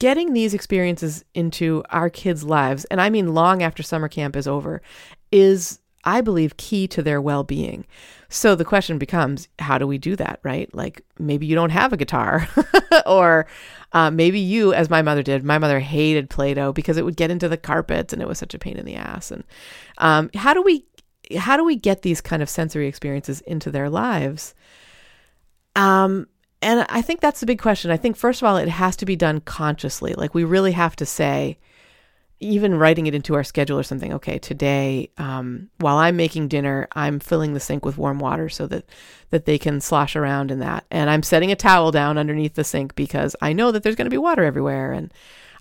getting 0.00 0.32
these 0.32 0.54
experiences 0.54 1.24
into 1.34 1.84
our 1.90 2.10
kids' 2.10 2.44
lives, 2.44 2.84
and 2.86 3.00
I 3.00 3.10
mean 3.10 3.34
long 3.34 3.62
after 3.62 3.82
summer 3.82 4.08
camp 4.08 4.34
is 4.34 4.48
over, 4.48 4.82
is 5.30 5.78
I 6.04 6.20
believe, 6.20 6.56
key 6.56 6.86
to 6.88 7.02
their 7.02 7.20
well 7.20 7.44
being. 7.44 7.86
So 8.28 8.54
the 8.54 8.64
question 8.64 8.98
becomes, 8.98 9.48
how 9.58 9.78
do 9.78 9.86
we 9.86 9.98
do 9.98 10.16
that, 10.16 10.40
right? 10.42 10.72
Like 10.74 11.02
maybe 11.18 11.46
you 11.46 11.54
don't 11.54 11.70
have 11.70 11.92
a 11.92 11.96
guitar, 11.96 12.48
or 13.06 13.46
uh, 13.92 14.10
maybe 14.10 14.38
you, 14.38 14.72
as 14.72 14.90
my 14.90 15.02
mother 15.02 15.22
did, 15.22 15.44
my 15.44 15.58
mother 15.58 15.80
hated 15.80 16.30
Play 16.30 16.54
Doh 16.54 16.72
because 16.72 16.96
it 16.96 17.04
would 17.04 17.16
get 17.16 17.30
into 17.30 17.48
the 17.48 17.56
carpets 17.56 18.12
and 18.12 18.20
it 18.20 18.28
was 18.28 18.38
such 18.38 18.54
a 18.54 18.58
pain 18.58 18.76
in 18.76 18.84
the 18.84 18.96
ass. 18.96 19.30
And 19.30 19.44
um, 19.98 20.30
how 20.34 20.54
do 20.54 20.62
we 20.62 20.84
how 21.36 21.56
do 21.56 21.64
we 21.64 21.76
get 21.76 22.02
these 22.02 22.20
kind 22.20 22.42
of 22.42 22.48
sensory 22.48 22.86
experiences 22.86 23.40
into 23.42 23.70
their 23.70 23.90
lives? 23.90 24.54
Um, 25.76 26.26
and 26.62 26.86
I 26.88 27.02
think 27.02 27.20
that's 27.20 27.40
the 27.40 27.46
big 27.46 27.60
question. 27.60 27.90
I 27.90 27.96
think 27.96 28.16
first 28.16 28.42
of 28.42 28.48
all, 28.48 28.56
it 28.56 28.68
has 28.68 28.96
to 28.96 29.06
be 29.06 29.16
done 29.16 29.40
consciously. 29.40 30.14
Like 30.14 30.34
we 30.34 30.44
really 30.44 30.72
have 30.72 30.96
to 30.96 31.06
say, 31.06 31.58
even 32.40 32.74
writing 32.74 33.06
it 33.06 33.14
into 33.14 33.34
our 33.34 33.44
schedule 33.44 33.78
or 33.78 33.82
something. 33.82 34.12
Okay, 34.14 34.38
today, 34.38 35.10
um, 35.18 35.68
while 35.78 35.96
I'm 35.96 36.16
making 36.16 36.48
dinner, 36.48 36.88
I'm 36.92 37.18
filling 37.20 37.54
the 37.54 37.60
sink 37.60 37.84
with 37.84 37.98
warm 37.98 38.18
water 38.18 38.48
so 38.48 38.66
that 38.68 38.84
that 39.30 39.44
they 39.44 39.58
can 39.58 39.80
slosh 39.80 40.16
around 40.16 40.50
in 40.50 40.60
that, 40.60 40.84
and 40.90 41.10
I'm 41.10 41.22
setting 41.22 41.52
a 41.52 41.56
towel 41.56 41.90
down 41.90 42.18
underneath 42.18 42.54
the 42.54 42.64
sink 42.64 42.94
because 42.94 43.34
I 43.40 43.52
know 43.52 43.72
that 43.72 43.82
there's 43.82 43.96
going 43.96 44.06
to 44.06 44.10
be 44.10 44.18
water 44.18 44.44
everywhere, 44.44 44.92
and 44.92 45.12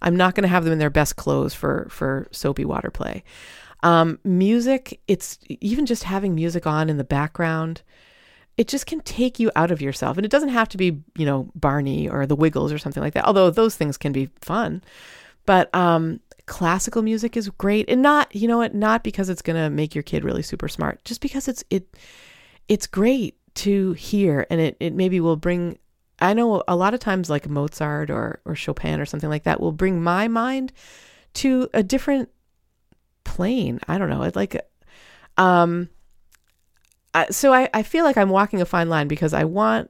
I'm 0.01 0.15
not 0.15 0.35
going 0.35 0.43
to 0.43 0.49
have 0.49 0.63
them 0.63 0.73
in 0.73 0.79
their 0.79 0.89
best 0.89 1.15
clothes 1.15 1.53
for 1.53 1.87
for 1.89 2.27
soapy 2.31 2.65
water 2.65 2.91
play. 2.91 3.23
Um, 3.83 4.19
music, 4.23 4.99
it's 5.07 5.39
even 5.47 5.85
just 5.85 6.03
having 6.03 6.33
music 6.35 6.65
on 6.65 6.89
in 6.89 6.97
the 6.97 7.03
background, 7.03 7.81
it 8.57 8.67
just 8.67 8.87
can 8.87 9.01
take 9.01 9.39
you 9.39 9.51
out 9.55 9.71
of 9.71 9.81
yourself. 9.81 10.17
And 10.17 10.25
it 10.25 10.31
doesn't 10.31 10.49
have 10.49 10.69
to 10.69 10.77
be, 10.77 10.99
you 11.15 11.25
know, 11.25 11.51
Barney 11.53 12.09
or 12.09 12.25
the 12.25 12.35
Wiggles 12.35 12.71
or 12.71 12.79
something 12.79 13.03
like 13.03 13.13
that, 13.13 13.25
although 13.25 13.51
those 13.51 13.75
things 13.75 13.97
can 13.97 14.11
be 14.11 14.29
fun. 14.41 14.81
But 15.47 15.73
um, 15.73 16.19
classical 16.45 17.01
music 17.01 17.35
is 17.35 17.49
great. 17.49 17.89
And 17.89 18.03
not, 18.03 18.35
you 18.35 18.47
know 18.47 18.59
what, 18.59 18.75
not 18.75 19.03
because 19.03 19.29
it's 19.29 19.41
going 19.41 19.57
to 19.57 19.71
make 19.71 19.95
your 19.95 20.03
kid 20.03 20.23
really 20.23 20.43
super 20.43 20.67
smart, 20.67 21.03
just 21.03 21.21
because 21.21 21.47
it's, 21.47 21.63
it, 21.71 21.97
it's 22.67 22.85
great 22.85 23.35
to 23.55 23.93
hear 23.93 24.45
and 24.51 24.61
it, 24.61 24.77
it 24.79 24.93
maybe 24.93 25.19
will 25.19 25.35
bring 25.35 25.79
I 26.19 26.33
know 26.33 26.63
a 26.67 26.75
lot 26.75 26.93
of 26.93 26.99
times 26.99 27.29
like 27.29 27.49
Mozart 27.49 28.09
or 28.09 28.39
or 28.45 28.55
Chopin 28.55 28.99
or 28.99 29.05
something 29.05 29.29
like 29.29 29.43
that 29.43 29.59
will 29.59 29.71
bring 29.71 30.01
my 30.01 30.27
mind 30.27 30.73
to 31.35 31.69
a 31.73 31.83
different 31.83 32.29
plane. 33.23 33.79
I 33.87 33.97
don't 33.97 34.09
know. 34.09 34.23
It 34.23 34.35
like 34.35 34.59
um 35.37 35.89
so 37.31 37.51
I, 37.51 37.69
I 37.73 37.81
feel 37.81 38.03
like 38.03 38.17
I'm 38.17 38.29
walking 38.29 38.61
a 38.61 38.65
fine 38.65 38.89
line 38.89 39.07
because 39.07 39.33
I 39.33 39.43
want 39.43 39.89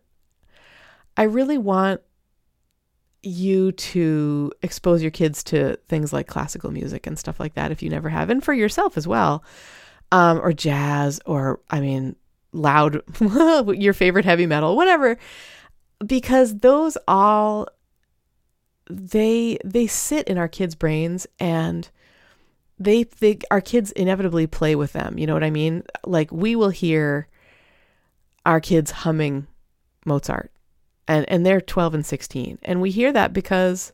I 1.18 1.24
really 1.24 1.58
want 1.58 2.02
you 3.28 3.72
to 3.74 4.52
expose 4.64 5.02
your 5.02 5.12
kids 5.12 5.44
to 5.44 5.76
things 5.88 6.14
like 6.14 6.28
classical 6.28 6.72
music 6.72 7.06
and 7.06 7.20
stuff 7.20 7.40
like 7.40 7.54
that 7.56 7.72
if 7.72 7.84
you 7.84 7.90
never 7.90 8.10
have 8.10 8.30
and 8.30 8.44
for 8.44 8.54
yourself 8.54 8.98
as 8.98 9.08
well 9.08 9.44
um, 10.12 10.40
or 10.40 10.54
jazz 10.54 11.20
or 11.26 11.60
i 11.70 11.80
mean 11.80 12.16
loud 12.54 13.02
your 13.76 13.94
favorite 13.94 14.26
heavy 14.26 14.46
metal 14.46 14.76
whatever 14.76 15.18
because 16.06 16.60
those 16.60 16.98
all 17.08 17.68
they 18.90 19.58
they 19.66 19.86
sit 19.86 20.28
in 20.28 20.38
our 20.38 20.48
kids 20.48 20.76
brains 20.76 21.28
and 21.40 21.90
they 22.80 23.04
think 23.04 23.44
our 23.52 23.60
kids 23.60 23.92
inevitably 23.92 24.48
play 24.48 24.76
with 24.76 24.94
them 24.94 25.18
you 25.18 25.28
know 25.28 25.34
what 25.34 25.44
i 25.44 25.50
mean? 25.50 25.84
Like 26.06 26.32
we 26.32 26.56
will 26.56 26.70
hear 26.70 27.28
our 28.46 28.62
kids 28.62 28.92
humming 28.92 29.48
mozart 30.06 30.52
and 31.08 31.30
and 31.30 31.46
they're 31.46 31.62
12 31.62 31.94
and 31.96 32.06
16 32.06 32.60
and 32.64 32.82
we 32.82 32.92
hear 32.92 33.12
that 33.12 33.34
because 33.34 33.94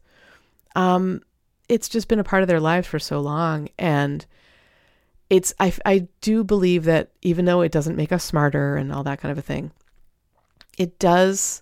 um 0.76 1.22
it's 1.70 1.90
just 1.90 2.08
been 2.08 2.20
a 2.20 2.24
part 2.24 2.44
of 2.44 2.48
their 2.48 2.60
lives 2.60 2.88
for 2.88 3.00
so 3.00 3.20
long. 3.20 3.70
And 3.80 4.26
it's 5.30 5.54
I, 5.60 5.74
I 5.86 6.08
do 6.22 6.44
believe 6.44 6.84
that 6.86 7.12
even 7.22 7.46
though 7.46 7.62
it 7.62 7.72
doesn't 7.72 7.96
make 7.96 8.12
us 8.12 8.24
smarter 8.24 8.76
and 8.76 8.92
all 8.92 9.04
that 9.04 9.20
kind 9.20 9.32
of 9.32 9.38
a 9.38 9.42
thing 9.42 9.72
it 10.78 10.98
does 11.00 11.62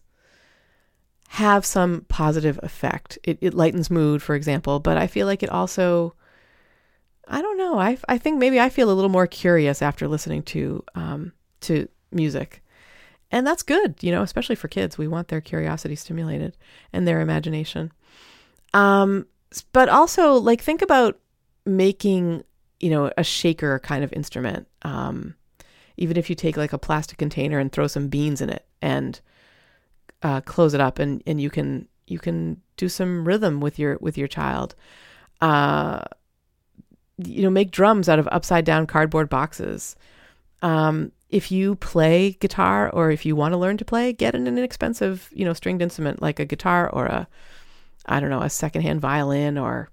have 1.27 1.65
some 1.65 2.05
positive 2.07 2.59
effect. 2.63 3.17
It, 3.23 3.37
it 3.41 3.53
lightens 3.53 3.89
mood 3.89 4.21
for 4.21 4.35
example. 4.35 4.79
But 4.79 4.97
i 4.97 5.07
feel 5.07 5.27
like 5.27 5.43
it 5.43 5.49
also 5.49 6.15
i 7.27 7.41
don't 7.41 7.57
know. 7.57 7.79
I, 7.79 7.97
I 8.09 8.17
think 8.17 8.39
maybe 8.39 8.59
i 8.59 8.69
feel 8.69 8.91
a 8.91 8.93
little 8.93 9.09
more 9.09 9.27
curious 9.27 9.81
after 9.81 10.07
listening 10.07 10.43
to 10.43 10.83
um, 10.95 11.31
to 11.61 11.87
music 12.11 12.60
and 13.31 13.45
that's 13.45 13.63
good 13.63 13.95
you 14.01 14.11
know 14.11 14.21
especially 14.21 14.55
for 14.55 14.67
kids 14.67 14.97
we 14.97 15.07
want 15.07 15.29
their 15.29 15.41
curiosity 15.41 15.95
stimulated 15.95 16.55
and 16.93 17.07
their 17.07 17.21
imagination 17.21 17.91
um 18.73 19.25
but 19.73 19.89
also 19.89 20.33
like 20.33 20.61
think 20.61 20.81
about 20.81 21.19
making 21.65 22.43
you 22.81 22.89
know, 22.89 23.11
a 23.15 23.23
shaker 23.23 23.79
kind 23.79 24.03
of 24.03 24.11
instrument. 24.11 24.67
Um, 24.81 25.35
even 25.97 26.17
if 26.17 26.29
you 26.29 26.35
take 26.35 26.57
like 26.57 26.73
a 26.73 26.79
plastic 26.79 27.17
container 27.17 27.59
and 27.59 27.71
throw 27.71 27.87
some 27.87 28.07
beans 28.07 28.41
in 28.41 28.49
it 28.49 28.65
and 28.81 29.21
uh, 30.23 30.41
close 30.41 30.73
it 30.73 30.81
up, 30.81 30.99
and 30.99 31.21
and 31.27 31.39
you 31.39 31.49
can 31.49 31.87
you 32.07 32.19
can 32.19 32.59
do 32.77 32.89
some 32.89 33.25
rhythm 33.25 33.61
with 33.61 33.77
your 33.77 33.97
with 34.01 34.17
your 34.17 34.27
child. 34.27 34.75
Uh, 35.41 36.01
you 37.23 37.43
know, 37.43 37.49
make 37.51 37.71
drums 37.71 38.09
out 38.09 38.19
of 38.19 38.27
upside 38.31 38.65
down 38.65 38.87
cardboard 38.87 39.29
boxes. 39.29 39.95
Um, 40.63 41.11
if 41.31 41.51
you 41.51 41.75
play 41.75 42.33
guitar 42.33 42.89
or 42.89 43.09
if 43.09 43.25
you 43.25 43.35
want 43.35 43.53
to 43.53 43.57
learn 43.57 43.77
to 43.77 43.85
play, 43.85 44.11
get 44.11 44.35
an 44.35 44.47
inexpensive, 44.47 45.29
you 45.31 45.45
know, 45.45 45.53
stringed 45.53 45.81
instrument 45.81 46.21
like 46.21 46.39
a 46.39 46.45
guitar 46.45 46.89
or 46.89 47.05
a, 47.05 47.27
I 48.05 48.19
don't 48.19 48.29
know, 48.29 48.41
a 48.41 48.49
secondhand 48.49 48.99
violin 48.99 49.57
or 49.57 49.89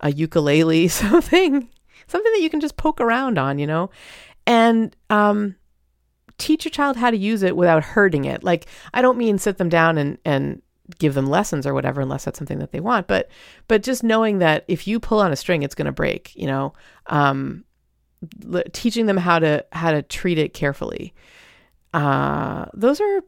a 0.00 0.12
ukulele, 0.12 0.88
something 0.88 1.68
something 2.06 2.32
that 2.32 2.42
you 2.42 2.50
can 2.50 2.60
just 2.60 2.76
poke 2.76 3.00
around 3.00 3.38
on, 3.38 3.58
you 3.58 3.66
know, 3.66 3.90
and 4.46 4.94
um, 5.08 5.56
teach 6.36 6.66
your 6.66 6.70
child 6.70 6.98
how 6.98 7.10
to 7.10 7.16
use 7.16 7.42
it 7.42 7.56
without 7.56 7.82
hurting 7.82 8.26
it. 8.26 8.44
Like 8.44 8.66
I 8.92 9.00
don't 9.00 9.18
mean 9.18 9.38
sit 9.38 9.56
them 9.56 9.70
down 9.70 9.96
and 9.96 10.18
and 10.24 10.60
give 10.98 11.14
them 11.14 11.26
lessons 11.26 11.66
or 11.66 11.72
whatever 11.72 12.02
unless 12.02 12.26
that's 12.26 12.38
something 12.38 12.58
that 12.58 12.70
they 12.70 12.78
want 12.78 13.06
but 13.06 13.30
but 13.68 13.82
just 13.82 14.02
knowing 14.02 14.38
that 14.40 14.66
if 14.68 14.86
you 14.86 15.00
pull 15.00 15.18
on 15.18 15.32
a 15.32 15.36
string 15.36 15.62
it's 15.62 15.74
going 15.74 15.86
to 15.86 15.92
break 15.92 16.30
you 16.36 16.46
know 16.46 16.74
um, 17.06 17.64
teaching 18.72 19.06
them 19.06 19.16
how 19.16 19.38
to 19.38 19.64
how 19.72 19.92
to 19.92 20.02
treat 20.02 20.38
it 20.38 20.54
carefully. 20.54 21.14
Uh, 21.92 22.66
those 22.74 23.00
are 23.00 23.20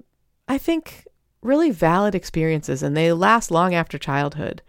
i 0.48 0.58
think 0.58 1.06
really 1.42 1.70
valid 1.70 2.14
experiences 2.14 2.82
and 2.82 2.96
they 2.96 3.12
last 3.12 3.50
long 3.50 3.74
after 3.74 3.98
childhood. 3.98 4.62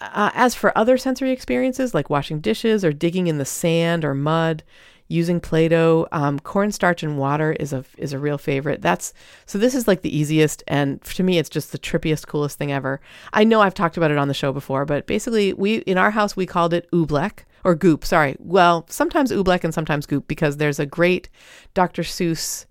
Uh, 0.00 0.30
as 0.34 0.54
for 0.54 0.76
other 0.78 0.96
sensory 0.96 1.32
experiences 1.32 1.92
like 1.92 2.08
washing 2.08 2.40
dishes 2.40 2.84
or 2.84 2.92
digging 2.92 3.26
in 3.26 3.38
the 3.38 3.44
sand 3.44 4.04
or 4.04 4.14
mud, 4.14 4.62
using 5.08 5.40
Play-Doh, 5.40 6.06
um, 6.12 6.38
cornstarch 6.38 7.02
and 7.02 7.18
water 7.18 7.52
is 7.52 7.72
a 7.72 7.84
is 7.96 8.12
a 8.12 8.18
real 8.18 8.38
favorite. 8.38 8.82
That's 8.82 9.12
so 9.46 9.58
this 9.58 9.74
is 9.74 9.88
like 9.88 10.02
the 10.02 10.16
easiest, 10.16 10.62
and 10.68 11.02
to 11.02 11.22
me, 11.22 11.38
it's 11.38 11.48
just 11.48 11.72
the 11.72 11.78
trippiest, 11.78 12.26
coolest 12.26 12.58
thing 12.58 12.70
ever. 12.70 13.00
I 13.32 13.44
know 13.44 13.60
I've 13.60 13.74
talked 13.74 13.96
about 13.96 14.10
it 14.10 14.18
on 14.18 14.28
the 14.28 14.34
show 14.34 14.52
before, 14.52 14.84
but 14.84 15.06
basically, 15.06 15.52
we 15.52 15.76
in 15.78 15.98
our 15.98 16.10
house 16.10 16.36
we 16.36 16.46
called 16.46 16.72
it 16.72 16.90
oobleck 16.92 17.40
or 17.64 17.74
goop. 17.74 18.04
Sorry, 18.04 18.36
well, 18.38 18.86
sometimes 18.88 19.32
oobleck 19.32 19.64
and 19.64 19.74
sometimes 19.74 20.06
goop 20.06 20.28
because 20.28 20.58
there's 20.58 20.78
a 20.78 20.86
great 20.86 21.28
Dr. 21.74 22.02
Seuss 22.02 22.66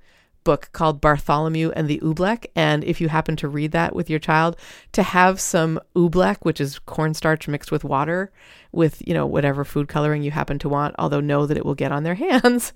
book 0.47 0.69
called 0.71 1.01
Bartholomew 1.01 1.71
and 1.75 1.89
the 1.89 1.99
Oobleck. 1.99 2.45
And 2.55 2.85
if 2.85 3.01
you 3.01 3.09
happen 3.09 3.35
to 3.35 3.49
read 3.49 3.73
that 3.73 3.93
with 3.93 4.09
your 4.09 4.17
child, 4.17 4.55
to 4.93 5.03
have 5.03 5.41
some 5.41 5.77
oobleck, 5.93 6.37
which 6.43 6.61
is 6.61 6.79
cornstarch 6.79 7.49
mixed 7.49 7.69
with 7.69 7.83
water, 7.83 8.31
with, 8.71 9.05
you 9.05 9.13
know, 9.13 9.25
whatever 9.25 9.65
food 9.65 9.89
coloring 9.89 10.23
you 10.23 10.31
happen 10.31 10.57
to 10.59 10.69
want, 10.69 10.95
although 10.97 11.19
know 11.19 11.45
that 11.45 11.57
it 11.57 11.65
will 11.65 11.75
get 11.75 11.91
on 11.91 12.03
their 12.03 12.15
hands. 12.25 12.71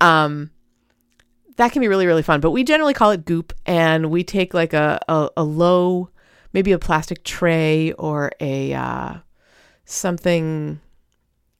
Um, 0.00 0.52
that 1.58 1.70
can 1.72 1.82
be 1.82 1.88
really, 1.88 2.06
really 2.06 2.22
fun. 2.22 2.40
But 2.40 2.52
we 2.52 2.64
generally 2.64 2.94
call 2.94 3.10
it 3.10 3.26
goop. 3.26 3.52
And 3.66 4.10
we 4.10 4.24
take 4.24 4.54
like 4.54 4.72
a, 4.72 4.98
a, 5.06 5.28
a 5.36 5.44
low, 5.44 6.08
maybe 6.54 6.72
a 6.72 6.78
plastic 6.78 7.24
tray 7.24 7.92
or 7.92 8.32
a, 8.40 8.72
uh, 8.72 9.16
something 9.84 10.80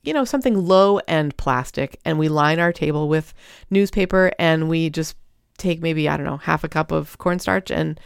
you 0.04 0.12
know, 0.12 0.24
something 0.24 0.56
low 0.56 0.98
end 1.06 1.36
plastic, 1.36 2.00
and 2.04 2.18
we 2.18 2.28
line 2.28 2.58
our 2.58 2.72
table 2.72 3.08
with 3.08 3.32
newspaper 3.70 4.32
and 4.36 4.68
we 4.68 4.90
just 4.90 5.14
take 5.58 5.80
maybe, 5.80 6.08
I 6.08 6.16
don't 6.16 6.26
know, 6.26 6.38
half 6.38 6.64
a 6.64 6.68
cup 6.68 6.92
of 6.92 7.18
cornstarch 7.18 7.70
and 7.70 7.98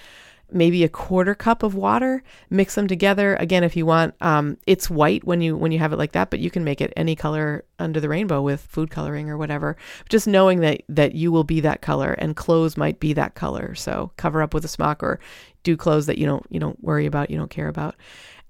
maybe 0.51 0.85
a 0.85 0.89
quarter 0.89 1.35
cup 1.35 1.63
of 1.63 1.75
water 1.75 2.23
mix 2.51 2.77
them 2.77 2.87
together. 2.87 3.35
Again 3.37 3.65
if 3.65 3.77
you 3.77 3.85
want 3.85 4.15
um, 4.21 4.57
it's 4.67 4.89
white 4.89 5.25
when 5.25 5.41
you 5.41 5.57
when 5.57 5.73
you 5.73 5.79
have 5.79 5.93
it 5.93 5.97
like 5.97 6.13
that 6.13 6.31
but 6.31 6.39
you 6.39 6.51
can 6.51 6.65
make 6.65 6.81
it 6.81 6.93
any 6.97 7.17
color 7.17 7.65
under 7.79 7.99
the 7.99 8.09
rainbow 8.09 8.41
with 8.41 8.61
food 8.61 8.91
coloring 8.91 9.29
or 9.29 9.37
whatever. 9.37 9.77
Just 10.09 10.29
knowing 10.29 10.61
that 10.61 10.83
that 10.89 11.15
you 11.15 11.33
will 11.33 11.45
be 11.45 11.61
that 11.61 11.83
color 11.83 12.13
and 12.13 12.37
clothes 12.37 12.77
might 12.77 13.01
be 13.01 13.13
that 13.15 13.35
color. 13.35 13.75
So 13.75 14.13
cover 14.17 14.43
up 14.43 14.55
with 14.55 14.65
a 14.65 14.69
smock 14.69 15.03
or 15.03 15.19
do 15.63 15.77
clothes 15.77 16.07
that 16.07 16.19
you 16.19 16.27
don't 16.27 16.47
you 16.49 16.61
don't 16.61 16.83
worry 16.83 17.07
about 17.07 17.31
you 17.31 17.39
don't 17.39 17.51
care 17.51 17.69
about. 17.69 17.97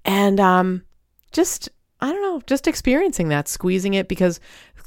And 0.05 0.39
um 0.39 0.83
just 1.31 1.69
I 1.99 2.11
don't 2.11 2.21
know, 2.21 2.41
just 2.45 2.67
experiencing 2.67 3.29
that, 3.29 3.47
squeezing 3.47 3.95
it 3.95 4.07
because 4.07 4.39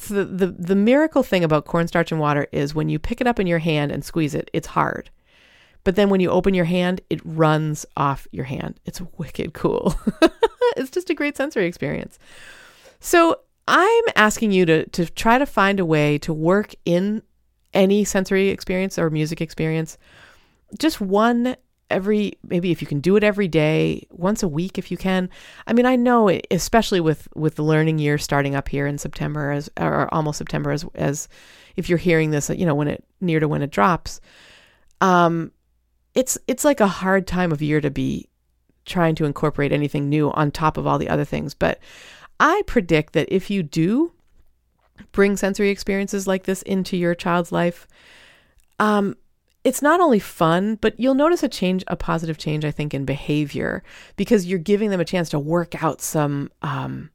the, 0.09 0.25
the 0.25 0.47
the 0.47 0.77
miracle 0.77 1.23
thing 1.23 1.45
about 1.45 1.65
cornstarch 1.65 2.13
and 2.13 2.21
water 2.21 2.47
is 2.53 2.75
when 2.75 2.89
you 2.89 2.99
pick 2.99 3.21
it 3.21 3.27
up 3.27 3.41
in 3.41 3.47
your 3.47 3.59
hand 3.59 3.93
and 3.93 4.05
squeeze 4.05 4.35
it, 4.35 4.51
it's 4.53 4.69
hard. 4.69 5.11
But 5.83 5.97
then 5.97 6.11
when 6.11 6.21
you 6.21 6.31
open 6.31 6.53
your 6.53 6.67
hand, 6.67 7.01
it 7.09 7.21
runs 7.25 7.87
off 7.97 8.27
your 8.33 8.45
hand. 8.45 8.79
It's 8.85 9.01
wicked 9.17 9.55
cool. 9.55 9.95
it's 10.77 10.91
just 10.91 11.11
a 11.11 11.15
great 11.15 11.37
sensory 11.37 11.67
experience. 11.67 12.19
So, 13.01 13.41
I'm 13.67 14.05
asking 14.17 14.53
you 14.53 14.67
to 14.67 14.87
to 14.91 15.07
try 15.07 15.39
to 15.39 15.47
find 15.47 15.81
a 15.81 15.87
way 15.87 16.19
to 16.19 16.33
work 16.33 16.75
in 16.85 17.23
any 17.73 18.05
sensory 18.05 18.49
experience 18.49 18.99
or 18.99 19.11
music 19.11 19.41
experience 19.41 19.97
just 20.79 21.01
one 21.01 21.57
every 21.91 22.35
maybe 22.47 22.71
if 22.71 22.81
you 22.81 22.87
can 22.87 23.01
do 23.01 23.17
it 23.17 23.25
every 23.25 23.49
day 23.49 24.07
once 24.11 24.43
a 24.43 24.49
week 24.49 24.79
if 24.79 24.91
you 24.91 24.97
can. 24.97 25.29
I 25.67 25.73
mean 25.73 25.87
i 25.87 25.97
know 25.97 26.29
especially 26.51 27.01
with 27.01 27.29
with 27.35 27.57
the 27.57 27.65
learning 27.65 27.99
year 27.99 28.19
starting 28.19 28.55
up 28.55 28.69
here 28.69 28.87
in 28.87 28.99
september 28.99 29.51
as 29.51 29.71
or 29.79 30.13
almost 30.15 30.39
september 30.39 30.71
as 30.71 30.85
as 30.95 31.29
if 31.77 31.89
you're 31.89 31.99
hearing 31.99 32.31
this 32.31 32.51
you 32.51 32.67
know 32.67 32.75
when 32.75 32.89
it 32.89 33.05
near 33.21 33.41
to 33.41 33.49
when 33.49 33.63
it 33.63 33.71
drops 33.71 34.21
um 35.01 35.53
it's 36.15 36.39
it's 36.47 36.65
like 36.65 36.81
a 36.81 36.87
hard 36.87 37.27
time 37.27 37.53
of 37.53 37.63
year 37.63 37.81
to 37.81 37.91
be 37.91 38.29
trying 38.85 39.15
to 39.15 39.25
incorporate 39.25 39.73
anything 39.73 40.09
new 40.09 40.31
on 40.33 40.51
top 40.51 40.77
of 40.77 40.87
all 40.87 40.99
the 40.99 41.09
other 41.09 41.25
things. 41.25 41.55
But 41.55 41.79
i 42.41 42.63
predict 42.67 43.13
that 43.13 43.29
if 43.31 43.51
you 43.51 43.63
do 43.63 44.13
bring 45.13 45.37
sensory 45.37 45.69
experiences 45.71 46.27
like 46.27 46.45
this 46.45 46.63
into 46.63 46.97
your 46.97 47.15
child's 47.15 47.53
life 47.53 47.87
um 48.79 49.15
it's 49.63 49.83
not 49.83 50.01
only 50.01 50.19
fun, 50.19 50.77
but 50.77 50.99
you'll 50.99 51.15
notice 51.15 51.43
a 51.43 51.49
change, 51.49 51.85
a 51.87 51.97
positive 51.97 52.39
change, 52.39 52.65
I 52.65 52.71
think, 52.71 52.95
in 52.95 53.05
behavior 53.05 53.83
because 54.17 54.47
you're 54.47 54.59
giving 54.59 54.91
them 54.91 55.01
a 55.01 55.05
chance 55.05 55.29
to 55.31 55.39
work 55.39 55.83
out 55.83 56.01
some 56.01 56.51
um, 56.63 57.11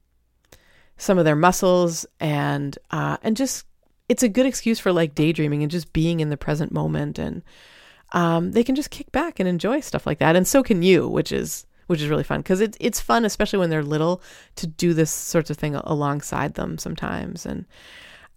some 0.96 1.18
of 1.18 1.24
their 1.24 1.36
muscles 1.36 2.06
and 2.20 2.78
uh, 2.90 3.16
and 3.22 3.36
just 3.36 3.66
it's 4.08 4.22
a 4.22 4.28
good 4.28 4.46
excuse 4.46 4.78
for 4.78 4.92
like 4.92 5.14
daydreaming 5.14 5.62
and 5.62 5.70
just 5.70 5.92
being 5.92 6.20
in 6.20 6.30
the 6.30 6.36
present 6.36 6.70
moment 6.70 7.18
and 7.18 7.42
um, 8.12 8.52
they 8.52 8.62
can 8.62 8.76
just 8.76 8.90
kick 8.90 9.10
back 9.10 9.40
and 9.40 9.48
enjoy 9.48 9.80
stuff 9.80 10.06
like 10.06 10.20
that. 10.20 10.36
And 10.36 10.46
so 10.46 10.62
can 10.62 10.82
you 10.82 11.08
which 11.08 11.32
is 11.32 11.66
which 11.88 12.00
is 12.00 12.08
really 12.08 12.24
fun 12.24 12.40
because 12.40 12.60
it's 12.60 12.76
it's 12.80 13.00
fun 13.00 13.24
especially 13.24 13.58
when 13.58 13.70
they're 13.70 13.82
little 13.82 14.22
to 14.56 14.68
do 14.68 14.94
this 14.94 15.10
sorts 15.10 15.50
of 15.50 15.56
thing 15.56 15.74
alongside 15.74 16.54
them 16.54 16.78
sometimes. 16.78 17.44
And 17.44 17.66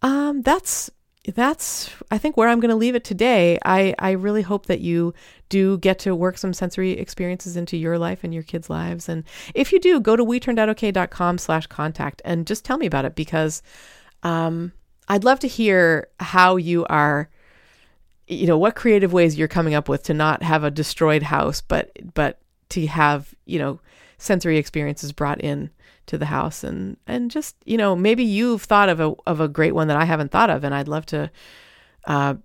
um, 0.01 0.41
that's 0.41 0.89
that's 1.35 1.89
I 2.11 2.17
think 2.17 2.37
where 2.37 2.47
I'm 2.47 2.59
going 2.59 2.69
to 2.69 2.75
leave 2.75 2.95
it 2.95 3.03
today. 3.03 3.57
I 3.65 3.95
I 3.99 4.11
really 4.11 4.41
hope 4.41 4.67
that 4.67 4.81
you 4.81 5.13
do 5.49 5.77
get 5.79 5.99
to 5.99 6.15
work 6.15 6.37
some 6.37 6.53
sensory 6.53 6.91
experiences 6.91 7.57
into 7.57 7.77
your 7.77 7.97
life 7.97 8.23
and 8.23 8.33
your 8.33 8.43
kids' 8.43 8.69
lives. 8.69 9.09
And 9.09 9.23
if 9.55 9.73
you 9.73 9.79
do, 9.79 9.99
go 9.99 10.15
to 10.15 10.23
weturnedoutokay.com 10.23 11.37
slash 11.39 11.67
contact 11.67 12.21
and 12.23 12.45
just 12.45 12.63
tell 12.63 12.77
me 12.77 12.85
about 12.85 13.05
it 13.05 13.15
because 13.15 13.63
um, 14.23 14.71
I'd 15.07 15.23
love 15.23 15.39
to 15.39 15.47
hear 15.47 16.07
how 16.19 16.57
you 16.57 16.85
are 16.85 17.29
you 18.27 18.45
know 18.45 18.57
what 18.57 18.75
creative 18.75 19.11
ways 19.11 19.37
you're 19.37 19.47
coming 19.47 19.73
up 19.73 19.89
with 19.89 20.03
to 20.03 20.13
not 20.13 20.43
have 20.43 20.63
a 20.63 20.69
destroyed 20.69 21.23
house 21.23 21.61
but 21.61 21.91
but 22.13 22.39
to 22.69 22.85
have 22.85 23.33
you 23.45 23.57
know 23.57 23.79
sensory 24.19 24.57
experiences 24.57 25.11
brought 25.11 25.41
in 25.41 25.71
to 26.05 26.17
the 26.17 26.25
house 26.25 26.63
and 26.63 26.97
and 27.07 27.31
just 27.31 27.55
you 27.65 27.77
know 27.77 27.95
maybe 27.95 28.23
you've 28.23 28.63
thought 28.63 28.89
of 28.89 28.99
a 28.99 29.13
of 29.25 29.39
a 29.39 29.47
great 29.47 29.73
one 29.73 29.87
that 29.87 29.97
I 29.97 30.05
haven't 30.05 30.31
thought 30.31 30.49
of 30.49 30.63
and 30.63 30.75
I'd 30.75 30.87
love 30.87 31.05
to 31.07 31.31
uh, 32.05 32.35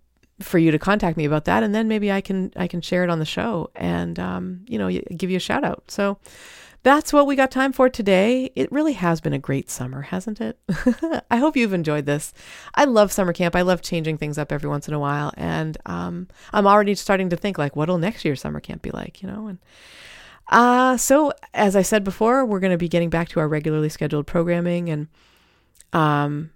for 0.40 0.58
you 0.58 0.70
to 0.70 0.78
contact 0.78 1.16
me 1.16 1.24
about 1.24 1.44
that 1.46 1.62
and 1.62 1.74
then 1.74 1.88
maybe 1.88 2.10
I 2.10 2.20
can 2.20 2.52
I 2.56 2.66
can 2.66 2.80
share 2.80 3.04
it 3.04 3.10
on 3.10 3.18
the 3.18 3.24
show 3.24 3.70
and 3.74 4.18
um, 4.18 4.64
you 4.68 4.78
know 4.78 4.90
give 5.16 5.30
you 5.30 5.36
a 5.36 5.40
shout 5.40 5.64
out 5.64 5.84
so 5.88 6.18
that's 6.84 7.14
what 7.14 7.26
we 7.26 7.34
got 7.34 7.50
time 7.50 7.72
for 7.72 7.88
today. 7.88 8.50
It 8.54 8.70
really 8.70 8.92
has 8.92 9.22
been 9.22 9.32
a 9.32 9.38
great 9.38 9.70
summer, 9.70 10.02
hasn't 10.02 10.38
it? 10.38 10.58
I 11.30 11.38
hope 11.38 11.56
you've 11.56 11.72
enjoyed 11.72 12.04
this. 12.04 12.34
I 12.74 12.84
love 12.84 13.10
summer 13.10 13.32
camp. 13.32 13.56
I 13.56 13.62
love 13.62 13.80
changing 13.80 14.18
things 14.18 14.36
up 14.36 14.52
every 14.52 14.68
once 14.68 14.86
in 14.86 14.92
a 14.92 14.98
while, 14.98 15.32
and 15.38 15.78
um, 15.86 16.28
I'm 16.52 16.66
already 16.66 16.94
starting 16.94 17.30
to 17.30 17.36
think 17.36 17.56
like, 17.56 17.74
what'll 17.74 17.96
next 17.96 18.22
year's 18.22 18.42
summer 18.42 18.60
camp 18.60 18.82
be 18.82 18.90
like? 18.90 19.22
You 19.22 19.28
know, 19.28 19.46
and 19.46 19.58
uh, 20.48 20.96
so 20.96 21.32
as 21.52 21.76
I 21.76 21.82
said 21.82 22.04
before, 22.04 22.44
we're 22.44 22.60
going 22.60 22.70
to 22.70 22.78
be 22.78 22.88
getting 22.88 23.10
back 23.10 23.28
to 23.30 23.40
our 23.40 23.48
regularly 23.48 23.88
scheduled 23.88 24.26
programming 24.26 24.90
and 24.90 25.08
um, 25.92 26.50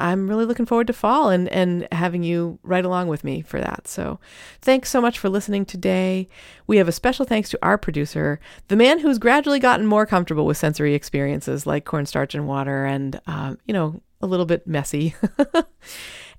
I'm 0.00 0.28
really 0.28 0.46
looking 0.46 0.64
forward 0.64 0.86
to 0.86 0.94
fall 0.94 1.28
and, 1.28 1.48
and 1.50 1.86
having 1.92 2.22
you 2.22 2.58
right 2.62 2.84
along 2.84 3.08
with 3.08 3.22
me 3.22 3.42
for 3.42 3.60
that. 3.60 3.86
So 3.86 4.18
thanks 4.62 4.88
so 4.88 5.00
much 5.00 5.18
for 5.18 5.28
listening 5.28 5.66
today. 5.66 6.28
We 6.66 6.78
have 6.78 6.88
a 6.88 6.92
special 6.92 7.26
thanks 7.26 7.50
to 7.50 7.58
our 7.62 7.76
producer, 7.76 8.40
the 8.68 8.76
man 8.76 9.00
who's 9.00 9.18
gradually 9.18 9.58
gotten 9.58 9.86
more 9.86 10.06
comfortable 10.06 10.46
with 10.46 10.56
sensory 10.56 10.94
experiences 10.94 11.66
like 11.66 11.84
cornstarch 11.84 12.34
and 12.34 12.48
water 12.48 12.86
and, 12.86 13.20
um, 13.26 13.58
you 13.66 13.74
know, 13.74 14.00
a 14.22 14.26
little 14.26 14.46
bit 14.46 14.66
messy. 14.66 15.14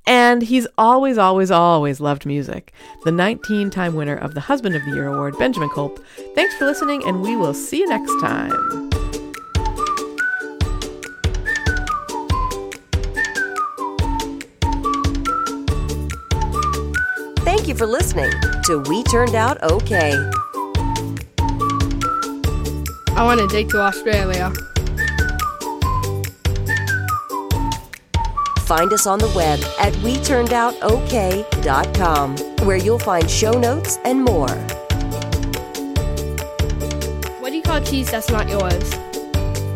And 0.06 0.42
he's 0.42 0.68
always, 0.78 1.18
always, 1.18 1.52
always 1.52 2.00
loved 2.00 2.26
music. 2.26 2.74
The 3.04 3.12
19 3.12 3.70
time 3.70 3.96
winner 3.96 4.16
of 4.16 4.34
the 4.34 4.42
Husband 4.42 4.76
of 4.76 4.84
the 4.86 4.92
Year 4.92 5.08
award, 5.08 5.38
Benjamin 5.38 5.70
Kolp. 5.70 6.04
Thanks 6.36 6.56
for 6.56 6.66
listening, 6.66 7.04
and 7.06 7.22
we 7.22 7.36
will 7.36 7.54
see 7.54 7.80
you 7.80 7.88
next 7.88 8.14
time. 8.22 8.90
Thank 17.44 17.68
you 17.68 17.76
for 17.76 17.86
listening 17.86 18.32
to 18.66 18.84
We 18.88 19.04
Turned 19.04 19.36
Out 19.36 19.62
Okay. 19.62 20.14
I 23.16 23.24
want 23.24 23.40
to 23.40 23.48
dig 23.48 23.70
to 23.70 23.82
Australia. 23.82 24.52
Find 28.72 28.88
us 28.94 29.06
on 29.06 29.20
the 29.20 29.28
web 29.36 29.60
at 29.82 29.92
WeTurnedOutOK.com, 29.96 32.38
where 32.66 32.78
you'll 32.78 33.00
find 33.00 33.30
show 33.30 33.52
notes 33.52 34.00
and 34.06 34.24
more. 34.24 34.48
What 37.42 37.50
do 37.50 37.58
you 37.58 37.64
call 37.64 37.82
cheese 37.82 38.10
that's 38.10 38.30
not 38.30 38.48
yours? 38.48 38.92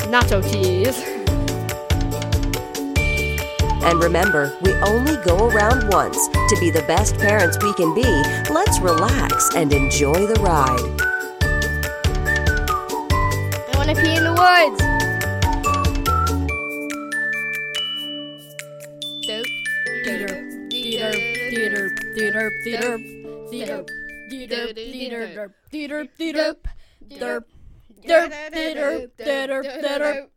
Nacho 0.07 0.41
cheese. 0.49 0.97
And 3.83 4.01
remember, 4.01 4.57
we 4.61 4.73
only 4.75 5.17
go 5.25 5.49
around 5.49 5.89
once. 5.89 6.29
To 6.29 6.55
be 6.61 6.71
the 6.71 6.83
best 6.87 7.17
parents 7.17 7.57
we 7.61 7.73
can 7.73 7.93
be, 7.93 8.23
let's 8.49 8.79
relax 8.79 9.53
and 9.57 9.73
enjoy 9.73 10.25
the 10.25 10.39
ride. 10.39 10.79
I 13.73 13.77
want 13.77 13.89
to 13.89 13.95
pee 14.01 14.15
in 14.15 14.23
the 14.23 14.31
woods. 14.31 14.94
Theater, 22.65 22.97
theater, 23.51 23.85
theater, 24.27 24.73
theater, 24.73 25.53
theater, 25.69 26.07
theater, 26.17 26.55
theater, 27.07 27.45
theater, 28.01 28.29
theater, 28.51 29.11
theater, 29.19 29.63
theater. 29.63 30.27